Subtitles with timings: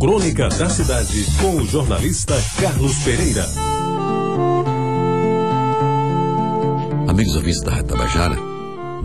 [0.00, 3.44] Crônica da Cidade, com o jornalista Carlos Pereira.
[7.06, 8.38] Amigos ouvintes da Retabajara,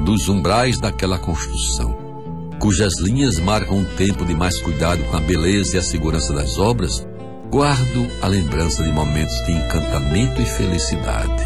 [0.05, 1.97] dos umbrais daquela construção,
[2.61, 6.57] cujas linhas marcam um tempo de mais cuidado com a beleza e a segurança das
[6.57, 7.05] obras,
[7.51, 11.43] guardo a lembrança de momentos de encantamento e felicidade.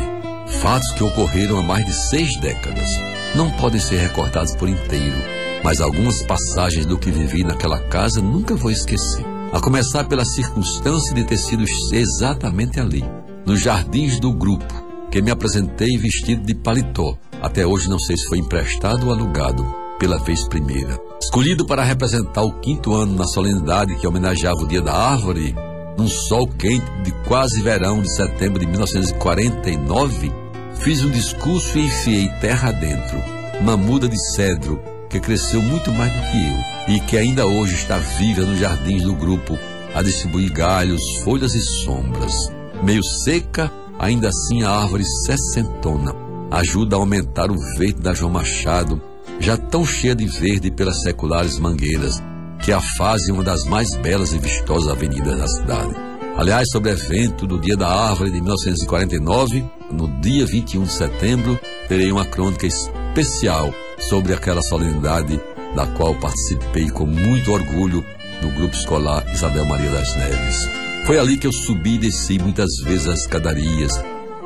[0.62, 2.88] Fatos que ocorreram há mais de seis décadas
[3.34, 5.18] não podem ser recordados por inteiro,
[5.64, 9.39] mas algumas passagens do que vivi naquela casa nunca vou esquecer.
[9.52, 13.04] A começar pela circunstância de ter sido exatamente ali,
[13.48, 14.71] nos jardins do grupo,
[15.10, 17.18] que me apresentei vestido de paletó.
[17.42, 19.66] Até hoje não sei se foi emprestado ou alugado,
[19.98, 21.00] pela vez primeira.
[21.20, 25.56] Escolhido para representar o quinto ano na solenidade que homenageava o Dia da Árvore,
[25.98, 30.32] num sol quente de quase verão de setembro de 1949,
[30.76, 33.18] fiz um discurso e enfiei terra dentro,
[33.59, 37.76] uma muda de cedro que cresceu muito mais do que eu e que ainda hoje
[37.76, 39.58] está viva nos jardins do grupo
[39.94, 42.34] a distribuir galhos, folhas e sombras.
[42.84, 49.02] Meio seca, ainda assim a árvore sessentona ajuda a aumentar o verde da João Machado,
[49.40, 52.22] já tão cheia de verde pelas seculares mangueiras,
[52.62, 55.96] que a fazem uma das mais belas e vistosas avenidas da cidade.
[56.36, 61.60] Aliás, sobre o evento do Dia da Árvore de 1949, no dia 21 de setembro,
[61.88, 65.39] terei uma crônica especial sobre aquela solenidade
[65.75, 68.03] da qual participei com muito orgulho
[68.42, 70.69] no grupo escolar Isabel Maria das Neves.
[71.05, 73.92] Foi ali que eu subi e desci muitas vezes as escadarias,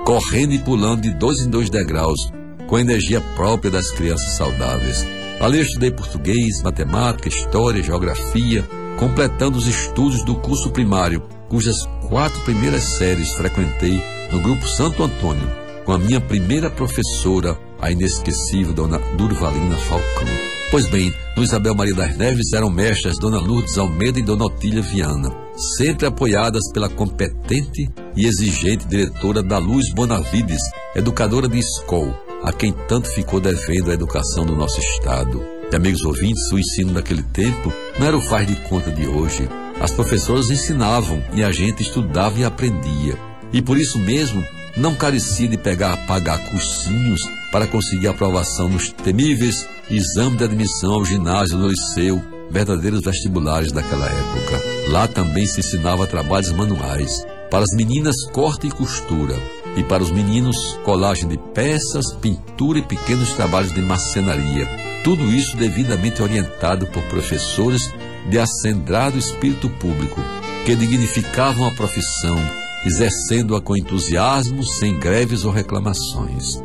[0.05, 2.19] correndo e pulando de dois em dois degraus,
[2.67, 5.05] com a energia própria das crianças saudáveis.
[5.39, 8.63] Ali eu estudei português, matemática, história, geografia,
[8.97, 15.49] completando os estudos do curso primário, cujas quatro primeiras séries frequentei no grupo Santo Antônio,
[15.85, 20.27] com a minha primeira professora, a inesquecível Dona Durvalina Falcão.
[20.71, 24.81] Pois bem, no Isabel Maria das Neves eram mestras Dona Lourdes Almeida e Dona Otília
[24.81, 25.29] Viana,
[25.77, 30.61] sempre apoiadas pela competente e exigente diretora da Luz Bonavides,
[30.95, 35.43] educadora de escola, a quem tanto ficou devendo a educação do nosso Estado.
[35.69, 39.49] E amigos ouvintes, o ensino daquele tempo não era o faz de conta de hoje.
[39.81, 43.17] As professoras ensinavam e a gente estudava e aprendia.
[43.51, 44.43] E por isso mesmo
[44.75, 51.05] não carecia de pegar pagar cursinhos para conseguir aprovação nos temíveis exames de admissão ao
[51.05, 54.61] ginásio no liceu, verdadeiros vestibulares daquela época.
[54.89, 57.25] Lá também se ensinava trabalhos manuais.
[57.51, 59.35] Para as meninas, corte e costura.
[59.75, 64.67] E para os meninos, colagem de peças, pintura e pequenos trabalhos de marcenaria.
[65.03, 67.81] Tudo isso devidamente orientado por professores
[68.29, 70.21] de acendrado espírito público,
[70.65, 76.61] que dignificavam a profissão, exercendo-a com entusiasmo, sem greves ou reclamações.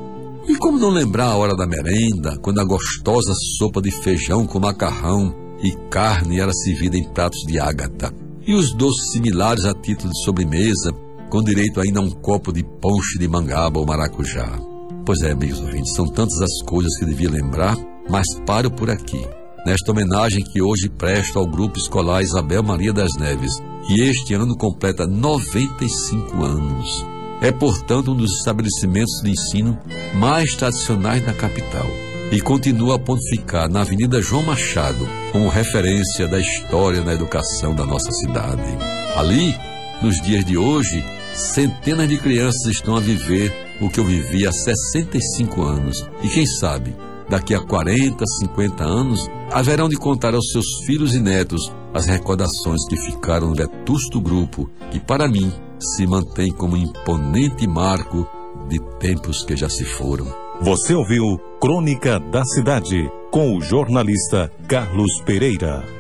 [0.49, 4.59] E como não lembrar a hora da merenda, quando a gostosa sopa de feijão com
[4.59, 8.13] macarrão e carne era servida em pratos de ágata,
[8.47, 10.91] e os doces similares a título de sobremesa,
[11.29, 14.59] com direito ainda a um copo de ponche de mangaba ou maracujá.
[15.05, 17.77] Pois é, amigos ouvintes, são tantas as coisas que devia lembrar,
[18.09, 19.23] mas paro por aqui.
[19.67, 23.53] Nesta homenagem que hoje presto ao Grupo Escolar Isabel Maria das Neves,
[23.89, 27.07] e este ano completa 95 anos.
[27.41, 29.79] É, portanto, um dos estabelecimentos de ensino
[30.15, 31.87] mais tradicionais da capital
[32.31, 37.87] e continua a pontificar na Avenida João Machado como referência da história da educação da
[37.87, 38.63] nossa cidade.
[39.17, 39.57] Ali,
[40.03, 41.03] nos dias de hoje,
[41.35, 46.45] centenas de crianças estão a viver o que eu vivi há 65 anos e quem
[46.45, 46.95] sabe,
[47.29, 52.87] daqui a 40, 50 anos, haverão de contar aos seus filhos e netos as recordações
[52.89, 58.27] que ficaram no vetusto grupo, que para mim se mantém como imponente marco
[58.69, 60.27] de tempos que já se foram.
[60.61, 65.98] Você ouviu Crônica da Cidade com o jornalista Carlos Pereira.